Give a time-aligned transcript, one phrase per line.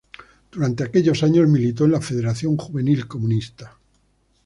[0.51, 3.77] Durante aquellos años, militó en la Federación Juvenil Comunista.